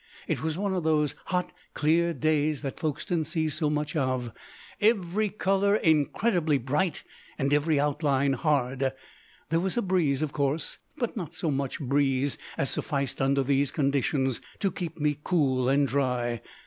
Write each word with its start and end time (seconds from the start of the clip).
It 0.27 0.41
was 0.41 0.57
one 0.57 0.73
of 0.73 0.81
those 0.83 1.13
hot, 1.25 1.53
clear 1.75 2.11
days 2.11 2.63
that 2.63 2.79
Folkestone 2.79 3.23
sees 3.23 3.53
so 3.53 3.69
much 3.69 3.95
of, 3.95 4.31
every 4.81 5.29
colour 5.29 5.75
incredibly 5.75 6.57
bright 6.57 7.03
and 7.37 7.53
every 7.53 7.79
outline 7.79 8.33
hard. 8.33 8.93
There 9.51 9.59
was 9.59 9.77
a 9.77 9.81
breeze, 9.83 10.23
of 10.23 10.33
course, 10.33 10.79
but 10.97 11.15
not 11.15 11.35
so 11.35 11.51
much 11.51 11.79
breeze 11.79 12.39
as 12.57 12.71
sufficed 12.71 13.21
under 13.21 13.43
these 13.43 13.69
conditions 13.69 14.41
to 14.59 14.71
keep 14.71 14.99
me 14.99 15.19
cool 15.23 15.69
and 15.69 15.87
dry. 15.87 16.41